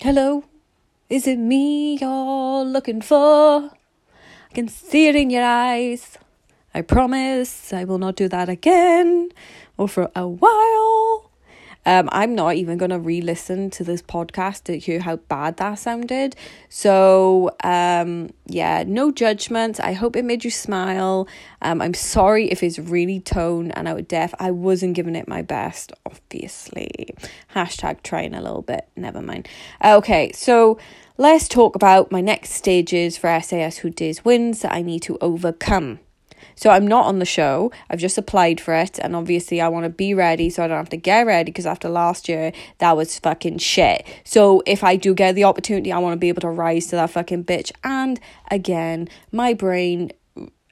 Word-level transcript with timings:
Hello, 0.00 0.44
is 1.10 1.26
it 1.26 1.40
me 1.40 1.98
you're 1.98 2.64
looking 2.64 3.00
for? 3.02 3.64
I 3.66 4.54
can 4.54 4.68
see 4.68 5.08
it 5.08 5.16
in 5.16 5.28
your 5.28 5.42
eyes. 5.42 6.16
I 6.72 6.82
promise 6.82 7.72
I 7.72 7.82
will 7.82 7.98
not 7.98 8.14
do 8.14 8.28
that 8.28 8.48
again 8.48 9.30
or 9.76 9.88
for 9.88 10.08
a 10.14 10.28
while. 10.28 10.87
Um, 11.86 12.08
I'm 12.12 12.34
not 12.34 12.56
even 12.56 12.76
going 12.76 12.90
to 12.90 12.98
re 12.98 13.20
listen 13.20 13.70
to 13.70 13.84
this 13.84 14.02
podcast 14.02 14.64
to 14.64 14.78
hear 14.78 15.00
how 15.00 15.16
bad 15.16 15.56
that 15.56 15.74
sounded. 15.74 16.36
So, 16.68 17.56
um, 17.64 18.30
yeah, 18.46 18.84
no 18.86 19.10
judgment. 19.10 19.80
I 19.80 19.92
hope 19.92 20.16
it 20.16 20.24
made 20.24 20.44
you 20.44 20.50
smile. 20.50 21.26
Um, 21.62 21.80
I'm 21.80 21.94
sorry 21.94 22.50
if 22.50 22.62
it's 22.62 22.78
really 22.78 23.20
tone 23.20 23.70
and 23.70 23.88
out 23.88 23.98
of 23.98 24.08
deaf. 24.08 24.34
I 24.38 24.50
wasn't 24.50 24.94
giving 24.94 25.16
it 25.16 25.28
my 25.28 25.42
best, 25.42 25.92
obviously. 26.04 27.14
Hashtag 27.54 28.02
trying 28.02 28.34
a 28.34 28.42
little 28.42 28.62
bit. 28.62 28.88
Never 28.96 29.22
mind. 29.22 29.48
Okay, 29.84 30.32
so 30.32 30.78
let's 31.16 31.48
talk 31.48 31.74
about 31.74 32.12
my 32.12 32.20
next 32.20 32.50
stages 32.50 33.16
for 33.16 33.40
SAS 33.40 33.78
Who 33.78 33.90
Dares 33.90 34.24
Wins 34.24 34.60
that 34.60 34.72
I 34.72 34.82
need 34.82 35.00
to 35.02 35.16
overcome. 35.20 36.00
So 36.58 36.70
I'm 36.70 36.86
not 36.86 37.06
on 37.06 37.20
the 37.20 37.24
show. 37.24 37.72
I've 37.88 38.00
just 38.00 38.18
applied 38.18 38.60
for 38.60 38.74
it, 38.74 38.98
and 38.98 39.14
obviously 39.14 39.60
I 39.60 39.68
want 39.68 39.84
to 39.84 39.90
be 39.90 40.12
ready 40.12 40.50
so 40.50 40.64
I 40.64 40.68
don't 40.68 40.76
have 40.76 40.88
to 40.90 40.96
get 40.96 41.26
ready 41.26 41.50
because 41.50 41.66
after 41.66 41.88
last 41.88 42.28
year 42.28 42.52
that 42.78 42.96
was 42.96 43.18
fucking 43.18 43.58
shit. 43.58 44.06
So 44.24 44.62
if 44.66 44.82
I 44.84 44.96
do 44.96 45.14
get 45.14 45.34
the 45.34 45.44
opportunity, 45.44 45.92
I 45.92 45.98
want 45.98 46.14
to 46.14 46.18
be 46.18 46.28
able 46.28 46.42
to 46.42 46.50
rise 46.50 46.88
to 46.88 46.96
that 46.96 47.10
fucking 47.10 47.44
bitch. 47.44 47.70
And 47.84 48.20
again, 48.50 49.08
my 49.32 49.54
brain, 49.54 50.12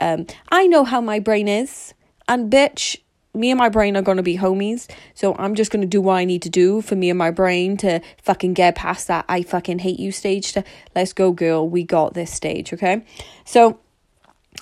um, 0.00 0.26
I 0.50 0.66
know 0.66 0.84
how 0.84 1.00
my 1.00 1.20
brain 1.20 1.48
is, 1.48 1.94
and 2.26 2.52
bitch 2.52 2.98
me 3.34 3.50
and 3.50 3.58
my 3.58 3.68
brain 3.68 3.96
are 3.96 4.02
going 4.02 4.16
to 4.16 4.22
be 4.22 4.36
homies. 4.36 4.90
So 5.14 5.34
I'm 5.38 5.54
just 5.54 5.70
going 5.70 5.82
to 5.82 5.86
do 5.86 6.00
what 6.00 6.14
I 6.14 6.24
need 6.24 6.42
to 6.42 6.50
do 6.50 6.82
for 6.82 6.96
me 6.96 7.10
and 7.10 7.18
my 7.18 7.30
brain 7.30 7.76
to 7.78 8.00
fucking 8.22 8.54
get 8.54 8.74
past 8.74 9.06
that 9.08 9.24
I 9.28 9.42
fucking 9.42 9.80
hate 9.80 10.00
you 10.00 10.12
stage 10.12 10.52
to 10.52 10.64
let's 10.94 11.12
go, 11.12 11.30
girl. 11.30 11.68
We 11.68 11.84
got 11.84 12.14
this 12.14 12.32
stage, 12.32 12.72
okay? 12.72 13.04
So 13.44 13.78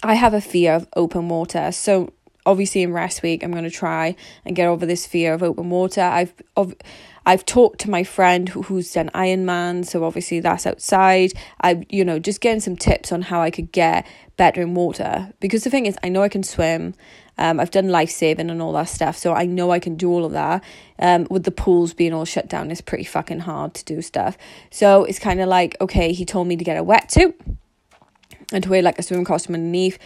I 0.02 0.14
have 0.14 0.34
a 0.34 0.40
fear 0.40 0.72
of 0.72 0.86
open 0.94 1.28
water. 1.28 1.72
So 1.72 2.12
obviously 2.46 2.82
in 2.82 2.92
rest 2.92 3.22
week 3.22 3.42
I'm 3.42 3.50
going 3.50 3.64
to 3.64 3.70
try 3.70 4.14
and 4.44 4.56
get 4.56 4.68
over 4.68 4.86
this 4.86 5.06
fear 5.06 5.34
of 5.34 5.42
open 5.42 5.68
water. 5.68 6.00
I've 6.00 6.32
I've, 6.56 6.74
I've 7.26 7.44
talked 7.44 7.80
to 7.80 7.90
my 7.90 8.04
friend 8.04 8.48
who, 8.48 8.62
who's 8.62 8.92
done 8.92 9.10
Ironman, 9.12 9.84
so 9.84 10.04
obviously 10.04 10.38
that's 10.38 10.64
outside. 10.66 11.32
I 11.60 11.84
you 11.88 12.04
know 12.04 12.18
just 12.18 12.40
getting 12.40 12.60
some 12.60 12.76
tips 12.76 13.10
on 13.10 13.22
how 13.22 13.40
I 13.40 13.50
could 13.50 13.72
get 13.72 14.06
better 14.36 14.62
in 14.62 14.74
water 14.74 15.32
because 15.40 15.64
the 15.64 15.70
thing 15.70 15.86
is 15.86 15.98
I 16.02 16.08
know 16.08 16.22
I 16.22 16.28
can 16.28 16.44
swim. 16.44 16.94
Um, 17.38 17.60
I've 17.60 17.70
done 17.70 17.88
life 17.88 18.08
saving 18.08 18.48
and 18.48 18.62
all 18.62 18.72
that 18.72 18.88
stuff, 18.88 19.18
so 19.18 19.34
I 19.34 19.44
know 19.44 19.70
I 19.70 19.78
can 19.78 19.96
do 19.96 20.10
all 20.10 20.24
of 20.24 20.32
that. 20.32 20.64
Um, 20.98 21.26
with 21.28 21.44
the 21.44 21.50
pools 21.50 21.92
being 21.92 22.14
all 22.14 22.24
shut 22.24 22.48
down, 22.48 22.70
it's 22.70 22.80
pretty 22.80 23.04
fucking 23.04 23.40
hard 23.40 23.74
to 23.74 23.84
do 23.84 24.00
stuff. 24.00 24.38
So 24.70 25.04
it's 25.04 25.18
kind 25.18 25.40
of 25.40 25.48
like 25.48 25.76
okay, 25.80 26.12
he 26.12 26.24
told 26.24 26.46
me 26.46 26.56
to 26.56 26.64
get 26.64 26.78
a 26.78 26.84
wetsuit 26.84 27.34
and 28.52 28.62
to 28.64 28.70
wear 28.70 28.82
like 28.82 28.98
a 28.98 29.02
swimming 29.02 29.24
costume 29.24 29.54
underneath. 29.54 29.98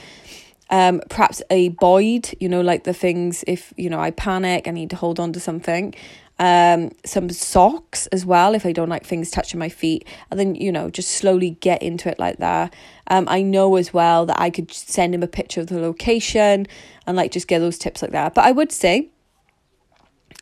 Um, 0.71 1.01
perhaps 1.09 1.43
a 1.51 1.71
boyd, 1.71 2.31
you 2.39 2.49
know, 2.49 2.61
like 2.61 2.85
the 2.85 2.95
things 2.95 3.45
if 3.47 3.75
you 3.77 3.91
know 3.91 3.99
I 3.99 4.13
panic, 4.13 4.69
I 4.69 4.71
need 4.71 4.91
to 4.91 4.97
hold 4.97 5.19
on 5.19 5.33
to 5.33 5.41
something. 5.41 5.95
Um, 6.39 6.93
some 7.05 7.29
socks 7.29 8.07
as 8.07 8.25
well 8.25 8.55
if 8.55 8.65
I 8.65 8.73
don't 8.73 8.89
like 8.89 9.05
things 9.05 9.31
touching 9.31 9.59
my 9.59 9.69
feet, 9.69 10.07
and 10.31 10.39
then 10.39 10.55
you 10.55 10.73
know 10.73 10.89
just 10.89 11.11
slowly 11.11 11.51
get 11.61 11.83
into 11.83 12.09
it 12.09 12.19
like 12.19 12.39
that. 12.39 12.73
Um, 13.09 13.27
I 13.29 13.43
know 13.43 13.77
as 13.77 13.93
well 13.93 14.27
that 14.27 14.41
I 14.41 14.49
could 14.49 14.73
send 14.73 15.15
him 15.15 15.23
a 15.23 15.27
picture 15.27 15.61
of 15.61 15.67
the 15.67 15.81
location 15.81 16.67
and 17.07 17.17
like 17.17 17.33
just 17.33 17.49
get 17.49 17.59
those 17.59 17.77
tips 17.77 18.01
like 18.01 18.13
that. 18.13 18.35
But 18.35 18.45
I 18.45 18.53
would 18.53 18.71
say, 18.71 19.11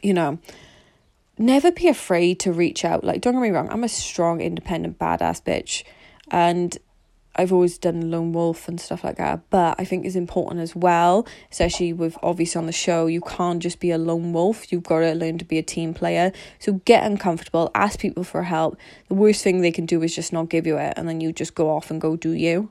you 0.03 0.13
know, 0.13 0.39
never 1.39 1.73
be 1.73 1.89
afraid 1.89 2.39
to 2.41 2.53
reach 2.53 2.85
out. 2.85 3.03
Like, 3.03 3.23
don't 3.23 3.33
get 3.33 3.41
me 3.41 3.51
wrong, 3.51 3.69
I'm 3.71 3.83
a 3.83 3.89
strong, 3.89 4.41
independent, 4.41 4.99
badass 4.99 5.43
bitch, 5.43 5.85
and 6.31 6.77
I've 7.39 7.53
always 7.53 7.79
done 7.79 8.11
lone 8.11 8.33
wolf 8.33 8.67
and 8.67 8.81
stuff 8.81 9.05
like 9.05 9.17
that, 9.19 9.49
but 9.49 9.77
I 9.79 9.85
think 9.85 10.05
it's 10.05 10.17
important 10.17 10.61
as 10.61 10.75
well, 10.75 11.25
especially 11.53 11.93
with 11.93 12.19
obviously 12.21 12.59
on 12.59 12.67
the 12.67 12.73
show, 12.73 13.07
you 13.07 13.21
can't 13.21 13.63
just 13.63 13.79
be 13.79 13.93
a 13.93 13.97
lone 13.97 14.33
wolf. 14.33 14.73
You've 14.73 14.83
got 14.83 14.99
to 14.99 15.15
learn 15.15 15.39
to 15.39 15.45
be 15.45 15.57
a 15.57 15.63
team 15.63 15.95
player. 15.95 16.33
So 16.59 16.75
get 16.85 17.05
uncomfortable, 17.05 17.71
ask 17.77 18.01
people 18.01 18.25
for 18.25 18.43
help. 18.43 18.77
The 19.07 19.15
worst 19.15 19.45
thing 19.45 19.61
they 19.61 19.71
can 19.71 19.87
do 19.87 20.03
is 20.03 20.17
just 20.17 20.33
not 20.33 20.49
give 20.49 20.67
you 20.67 20.79
it, 20.79 20.95
and 20.97 21.09
then 21.09 21.21
you 21.21 21.33
just 21.33 21.55
go 21.55 21.71
off 21.71 21.93
and 21.93 22.01
go 22.01 22.17
do 22.17 22.33
you, 22.33 22.71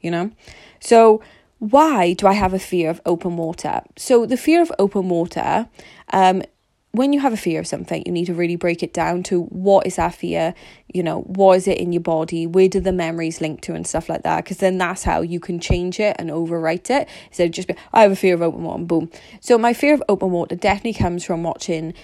you 0.00 0.10
know? 0.10 0.32
So, 0.80 1.22
why 1.60 2.14
do 2.14 2.26
I 2.26 2.32
have 2.32 2.54
a 2.54 2.58
fear 2.58 2.90
of 2.90 3.00
open 3.04 3.36
water? 3.36 3.82
So, 3.96 4.26
the 4.26 4.38
fear 4.38 4.60
of 4.62 4.72
open 4.78 5.08
water, 5.08 5.68
um, 6.12 6.42
when 6.92 7.12
you 7.12 7.20
have 7.20 7.32
a 7.32 7.36
fear 7.36 7.60
of 7.60 7.66
something, 7.66 8.02
you 8.04 8.12
need 8.12 8.26
to 8.26 8.34
really 8.34 8.56
break 8.56 8.82
it 8.82 8.92
down 8.92 9.22
to 9.24 9.42
what 9.44 9.86
is 9.86 9.96
that 9.96 10.14
fear, 10.14 10.54
you 10.92 11.02
know, 11.02 11.20
what 11.20 11.56
is 11.56 11.68
it 11.68 11.78
in 11.78 11.92
your 11.92 12.00
body, 12.00 12.46
where 12.46 12.68
do 12.68 12.80
the 12.80 12.92
memories 12.92 13.40
link 13.40 13.60
to, 13.62 13.74
and 13.74 13.86
stuff 13.86 14.08
like 14.08 14.22
that. 14.22 14.44
Because 14.44 14.56
then 14.56 14.78
that's 14.78 15.04
how 15.04 15.20
you 15.20 15.38
can 15.38 15.60
change 15.60 16.00
it 16.00 16.16
and 16.18 16.30
overwrite 16.30 16.90
it 16.90 17.08
instead 17.28 17.46
of 17.46 17.52
just 17.52 17.68
be, 17.68 17.74
I 17.92 18.02
have 18.02 18.12
a 18.12 18.16
fear 18.16 18.34
of 18.34 18.42
open 18.42 18.64
water, 18.64 18.78
and 18.78 18.88
boom. 18.88 19.10
So 19.40 19.56
my 19.56 19.72
fear 19.72 19.94
of 19.94 20.02
open 20.08 20.30
water 20.30 20.56
definitely 20.56 20.94
comes 20.94 21.24
from 21.24 21.42
watching 21.42 21.94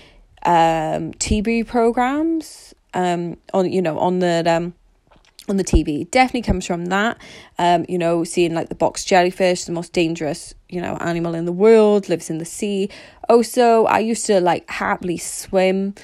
um 0.44 1.12
TV 1.14 1.66
programs 1.66 2.72
um 2.94 3.36
on 3.52 3.72
you 3.72 3.82
know 3.82 3.98
on 3.98 4.20
the 4.20 4.44
um 4.46 4.74
on 5.48 5.56
the 5.56 5.64
TV 5.64 6.08
definitely 6.10 6.42
comes 6.42 6.66
from 6.66 6.86
that. 6.86 7.18
Um, 7.58 7.84
you 7.88 7.98
know, 7.98 8.24
seeing 8.24 8.54
like 8.54 8.68
the 8.68 8.74
box 8.74 9.04
jellyfish, 9.04 9.64
the 9.64 9.72
most 9.72 9.92
dangerous, 9.92 10.54
you 10.68 10.80
know, 10.80 10.96
animal 11.00 11.34
in 11.34 11.44
the 11.44 11.52
world, 11.52 12.08
lives 12.08 12.30
in 12.30 12.38
the 12.38 12.44
sea. 12.44 12.88
Also, 13.28 13.84
I 13.86 13.98
used 13.98 14.26
to 14.26 14.40
like 14.40 14.68
happily 14.70 15.18
swim 15.18 15.94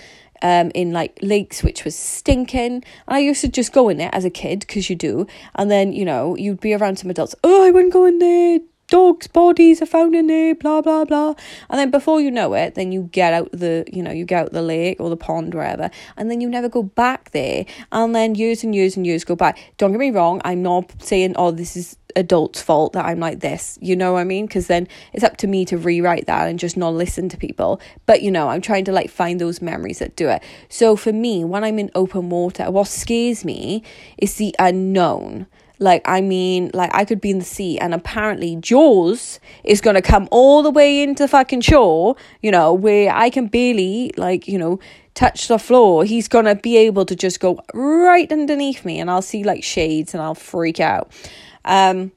um 0.43 0.73
in 0.75 0.93
like 0.93 1.17
lakes 1.23 1.63
which 1.63 1.85
was 1.85 1.95
stinking. 1.95 2.75
And 2.75 2.85
I 3.07 3.21
used 3.21 3.41
to 3.43 3.49
just 3.49 3.73
go 3.73 3.89
in 3.89 4.01
it 4.01 4.11
as 4.13 4.25
a 4.25 4.31
kid 4.31 4.61
because 4.61 4.91
you 4.91 4.97
do. 4.97 5.27
And 5.55 5.71
then, 5.71 5.93
you 5.93 6.05
know, 6.05 6.37
you'd 6.37 6.61
be 6.61 6.75
around 6.75 6.99
some 6.99 7.11
adults, 7.11 7.35
oh 7.45 7.65
I 7.65 7.71
wouldn't 7.71 7.93
go 7.93 8.07
in 8.07 8.19
there 8.19 8.61
dogs' 8.93 9.27
bodies 9.27 9.81
are 9.81 9.87
found 9.87 10.15
in 10.15 10.27
there, 10.27 10.55
blah 10.55 10.83
blah 10.83 11.07
blah. 11.07 11.35
And 11.71 11.79
then 11.81 11.91
before 11.91 12.21
you 12.21 12.31
know 12.31 12.53
it, 12.53 12.75
then 12.75 12.93
you 12.93 13.09
get 13.11 13.33
out 13.33 13.51
the 13.51 13.85
you 13.91 14.03
know, 14.03 14.11
you 14.13 14.27
get 14.27 14.45
out 14.45 14.53
the 14.53 14.61
lake 14.61 15.01
or 15.01 15.09
the 15.09 15.17
pond, 15.17 15.55
wherever, 15.55 15.91
and 16.19 16.31
then 16.31 16.43
you 16.43 16.49
never 16.49 16.69
go 16.69 16.83
back 16.83 17.31
there. 17.31 17.65
And 17.91 18.15
then 18.15 18.35
years 18.35 18.63
and 18.63 18.75
years 18.75 18.95
and 18.95 19.07
years 19.07 19.25
go 19.25 19.35
by. 19.35 19.55
Don't 19.79 19.93
get 19.93 19.99
me 19.99 20.11
wrong, 20.11 20.43
I'm 20.45 20.63
not 20.63 20.93
saying, 21.03 21.35
oh, 21.39 21.53
this 21.53 21.75
is 21.75 21.97
adult's 22.17 22.61
fault 22.61 22.93
that 22.93 23.07
I'm 23.07 23.19
like 23.19 23.41
this. 23.41 23.79
You 23.81 23.97
know 23.97 24.13
what 24.13 24.21
I 24.21 24.25
mean? 24.25 24.47
Because 24.47 24.67
then 24.67 24.87
it's 25.15 25.25
up 25.25 25.39
to 25.39 25.47
me 25.47 25.65
to 25.65 25.79
rewrite 25.79 26.27
that 26.27 26.49
and 26.49 26.59
just 26.59 26.77
not 26.77 26.93
listen 26.93 27.31
to 27.31 27.39
people. 27.39 27.81
But 28.05 28.21
you 28.21 28.31
know, 28.31 28.51
I'm 28.51 28.61
trying 28.61 28.85
to 28.85 28.93
like 28.93 29.09
find 29.09 29.41
those 29.41 29.63
memories 29.63 30.01
that 30.01 30.17
do 30.17 30.29
it. 30.29 30.43
So 30.69 30.97
for 30.97 31.15
me, 31.15 31.45
when 31.45 31.65
I'm 31.65 31.79
in 31.79 31.91
open 31.95 32.29
water, 32.29 32.71
what 32.71 32.89
scares 32.89 33.43
me 33.43 33.83
is 34.19 34.35
the 34.35 34.55
unknown. 34.59 35.47
Like, 35.83 36.03
I 36.05 36.21
mean, 36.21 36.71
like 36.73 36.91
I 36.95 37.05
could 37.05 37.21
be 37.21 37.31
in 37.31 37.41
the 37.41 37.45
sea 37.45 37.79
and 37.79 37.93
apparently 37.93 38.57
Jaws 38.57 39.41
is 39.65 39.81
to 39.97 40.03
come 40.03 40.29
all 40.31 40.63
the 40.63 40.71
way 40.71 41.03
into 41.03 41.25
the 41.25 41.29
fucking 41.29 41.61
shore, 41.61 42.17
you 42.41 42.51
know, 42.51 42.73
where 42.73 43.13
I 43.13 43.31
can 43.31 43.49
barely, 43.49 44.13
like, 44.17 44.47
you 44.47 44.59
know, 44.59 44.79
touch 45.15 45.49
the 45.49 45.59
floor. 45.59 46.05
He's 46.05 46.29
to 46.45 46.55
be 46.55 46.77
able 46.77 47.05
to 47.07 47.17
just 47.17 47.41
go 47.41 47.61
right 47.75 48.31
underneath 48.31 48.85
me 48.85 49.01
and 49.01 49.11
I'll 49.11 49.23
see 49.23 49.43
like 49.43 49.65
shades 49.65 50.15
and 50.15 50.23
I'll 50.23 50.37
freak 50.37 50.79
out. 50.79 51.11
Um, 51.65 52.13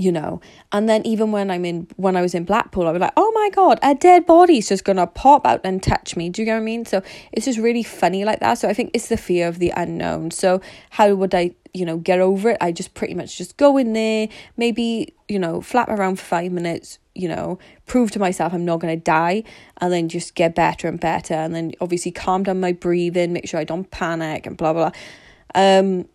you 0.00 0.10
know. 0.10 0.40
And 0.72 0.88
then 0.88 1.04
even 1.06 1.32
when 1.32 1.50
i'm 1.50 1.64
in 1.64 1.86
when 1.96 2.16
i 2.16 2.22
was 2.22 2.34
in 2.34 2.44
blackpool 2.44 2.86
i 2.86 2.92
was 2.92 3.00
like 3.00 3.12
oh 3.16 3.30
my 3.34 3.50
god 3.50 3.78
a 3.82 3.94
dead 3.94 4.26
body's 4.26 4.68
just 4.68 4.84
gonna 4.84 5.06
pop 5.06 5.46
out 5.46 5.60
and 5.64 5.82
touch 5.82 6.16
me. 6.16 6.28
Do 6.30 6.42
you 6.42 6.46
know 6.46 6.54
what 6.54 6.60
i 6.60 6.64
mean? 6.64 6.84
So 6.86 7.02
it's 7.32 7.46
just 7.46 7.58
really 7.58 7.82
funny 7.82 8.24
like 8.24 8.40
that. 8.40 8.54
So 8.54 8.68
i 8.68 8.74
think 8.74 8.90
it's 8.94 9.08
the 9.08 9.16
fear 9.16 9.46
of 9.48 9.58
the 9.58 9.72
unknown. 9.76 10.30
So 10.30 10.60
how 10.90 11.14
would 11.14 11.34
i 11.34 11.52
you 11.74 11.84
know 11.84 11.98
get 11.98 12.20
over 12.20 12.50
it? 12.50 12.58
I 12.60 12.72
just 12.72 12.94
pretty 12.94 13.14
much 13.14 13.36
just 13.36 13.56
go 13.56 13.76
in 13.76 13.92
there 13.92 14.28
maybe 14.56 15.14
you 15.28 15.38
know 15.38 15.60
flap 15.60 15.88
around 15.88 16.16
for 16.18 16.24
five 16.24 16.50
minutes 16.50 16.98
you 17.14 17.28
know 17.28 17.58
prove 17.86 18.10
to 18.10 18.18
myself 18.18 18.52
i'm 18.52 18.64
not 18.64 18.80
gonna 18.80 18.96
die 18.96 19.42
and 19.80 19.92
then 19.92 20.08
just 20.08 20.34
get 20.34 20.54
better 20.54 20.88
and 20.88 20.98
better 21.00 21.34
and 21.34 21.54
then 21.54 21.72
obviously 21.80 22.10
calm 22.10 22.42
down 22.42 22.58
my 22.60 22.72
breathing 22.72 23.32
make 23.32 23.48
sure 23.48 23.60
i 23.60 23.64
don't 23.64 23.90
panic 23.90 24.46
and 24.46 24.56
blah 24.56 24.72
blah, 24.72 24.90
blah. 24.90 25.00
um 25.54 26.06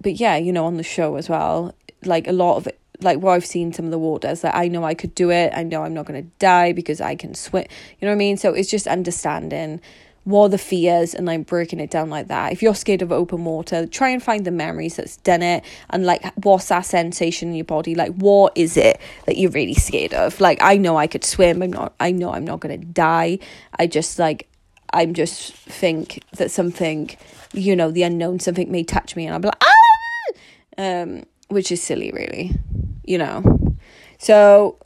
but 0.00 0.14
yeah 0.14 0.36
you 0.36 0.52
know 0.52 0.66
on 0.66 0.76
the 0.76 0.82
show 0.82 1.16
as 1.16 1.28
well 1.28 1.74
like 2.04 2.26
a 2.26 2.32
lot 2.32 2.56
of 2.56 2.66
it 2.66 2.80
like 3.02 3.18
what 3.18 3.32
I've 3.32 3.46
seen 3.46 3.72
some 3.72 3.86
of 3.86 3.90
the 3.90 3.98
waters 3.98 4.42
that 4.42 4.54
I 4.54 4.68
know 4.68 4.84
I 4.84 4.94
could 4.94 5.14
do 5.14 5.30
it. 5.30 5.52
I 5.54 5.62
know 5.62 5.84
I'm 5.84 5.94
not 5.94 6.06
going 6.06 6.22
to 6.22 6.30
die 6.38 6.72
because 6.72 7.00
I 7.00 7.14
can 7.14 7.34
swim. 7.34 7.64
You 7.98 8.06
know 8.06 8.12
what 8.12 8.16
I 8.16 8.18
mean? 8.18 8.36
So 8.36 8.52
it's 8.52 8.70
just 8.70 8.86
understanding 8.86 9.80
what 10.24 10.50
the 10.50 10.58
fears 10.58 11.14
and 11.14 11.26
like 11.26 11.46
breaking 11.46 11.80
it 11.80 11.90
down 11.90 12.10
like 12.10 12.28
that. 12.28 12.52
If 12.52 12.62
you're 12.62 12.74
scared 12.74 13.00
of 13.00 13.10
open 13.10 13.44
water, 13.44 13.86
try 13.86 14.10
and 14.10 14.22
find 14.22 14.44
the 14.44 14.50
memories 14.50 14.96
that's 14.96 15.16
done 15.18 15.42
it 15.42 15.64
and 15.88 16.04
like 16.04 16.22
what's 16.44 16.68
that 16.68 16.82
sensation 16.82 17.48
in 17.48 17.54
your 17.54 17.64
body? 17.64 17.94
Like 17.94 18.14
what 18.16 18.52
is 18.54 18.76
it 18.76 19.00
that 19.24 19.38
you're 19.38 19.50
really 19.50 19.74
scared 19.74 20.12
of? 20.12 20.38
Like 20.40 20.58
I 20.62 20.76
know 20.76 20.96
I 20.96 21.06
could 21.06 21.24
swim. 21.24 21.62
I'm 21.62 21.70
not 21.70 21.94
I 21.98 22.12
know 22.12 22.32
I'm 22.32 22.44
not 22.44 22.60
gonna 22.60 22.76
die. 22.76 23.38
I 23.78 23.86
just 23.86 24.18
like 24.18 24.46
I'm 24.92 25.14
just 25.14 25.54
think 25.54 26.22
that 26.32 26.50
something, 26.50 27.10
you 27.54 27.74
know, 27.74 27.90
the 27.90 28.02
unknown, 28.02 28.40
something 28.40 28.70
may 28.70 28.84
touch 28.84 29.16
me 29.16 29.24
and 29.24 29.32
I'll 29.32 29.40
be 29.40 29.48
like, 29.48 29.62
ah 29.62 29.80
um, 30.78 31.24
which 31.50 31.70
is 31.70 31.82
silly 31.82 32.10
really 32.12 32.52
you 33.10 33.18
know. 33.18 33.76
So 34.18 34.78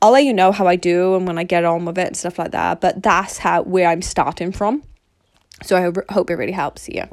I'll 0.00 0.12
let 0.12 0.24
you 0.24 0.32
know 0.32 0.52
how 0.52 0.66
I 0.66 0.76
do 0.76 1.16
and 1.16 1.26
when 1.26 1.36
I 1.36 1.44
get 1.44 1.64
on 1.64 1.84
with 1.84 1.98
it 1.98 2.06
and 2.06 2.16
stuff 2.16 2.38
like 2.38 2.52
that. 2.52 2.80
But 2.80 3.02
that's 3.02 3.38
how 3.38 3.62
where 3.62 3.88
I'm 3.88 4.02
starting 4.02 4.52
from. 4.52 4.82
So 5.62 5.76
I 5.76 5.80
hope, 5.82 5.98
hope 6.10 6.30
it 6.30 6.34
really 6.34 6.52
helps 6.52 6.88
you. 6.88 7.04